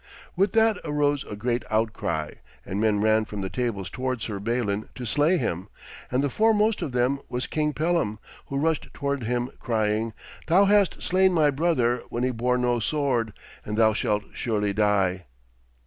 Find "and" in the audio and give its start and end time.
2.65-2.81, 6.09-6.23, 13.63-13.77